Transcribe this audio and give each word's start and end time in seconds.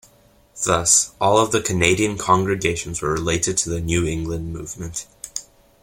Thus 0.65 1.11
all 1.21 1.37
of 1.37 1.51
the 1.51 1.61
Canadian 1.61 2.17
congregations 2.17 3.03
were 3.03 3.11
related 3.11 3.55
to 3.59 3.69
the 3.69 3.79
New 3.79 4.07
England 4.07 4.51
movement. 4.51 5.05